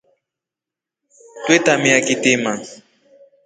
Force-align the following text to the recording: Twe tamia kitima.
Twe 1.43 1.55
tamia 1.65 1.99
kitima. 2.07 2.51